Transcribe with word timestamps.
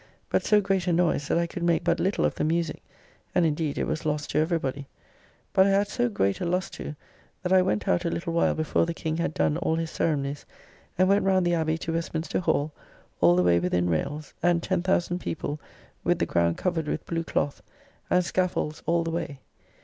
But 0.31 0.43
so 0.43 0.61
great 0.61 0.87
a 0.87 0.93
noise 0.93 1.27
that 1.27 1.37
I 1.37 1.45
could 1.45 1.61
make 1.61 1.83
but 1.83 1.99
little 1.99 2.25
of 2.25 2.33
the 2.33 2.43
musique; 2.43 2.81
and 3.35 3.45
indeed, 3.45 3.77
it 3.77 3.83
was 3.83 4.03
lost 4.03 4.31
to 4.31 4.39
every 4.39 4.57
body. 4.57 4.87
But 5.53 5.67
I 5.67 5.69
had 5.69 5.89
so 5.89 6.09
great 6.09 6.41
a 6.41 6.45
lust 6.45 6.73
to.... 6.73 6.95
that 7.43 7.53
I 7.53 7.61
went 7.61 7.87
out 7.87 8.03
a 8.03 8.09
little 8.09 8.33
while 8.33 8.55
before 8.55 8.87
the 8.87 8.95
King 8.95 9.17
had 9.17 9.31
done 9.35 9.57
all 9.57 9.75
his 9.75 9.91
ceremonies, 9.91 10.43
and 10.97 11.07
went 11.07 11.23
round 11.23 11.45
the 11.45 11.53
Abbey 11.53 11.77
to 11.77 11.93
Westminster 11.93 12.39
Hall, 12.39 12.71
all 13.19 13.35
the 13.35 13.43
way 13.43 13.59
within 13.59 13.91
rayles, 13.91 14.33
and 14.41 14.63
10,000 14.63 15.19
people, 15.19 15.59
with 16.03 16.17
the 16.17 16.25
ground 16.25 16.57
covered 16.57 16.87
with 16.87 17.05
blue 17.05 17.23
cloth; 17.23 17.61
and 18.09 18.25
scaffolds 18.25 18.81
all 18.87 19.03
the 19.03 19.11
way. 19.11 19.37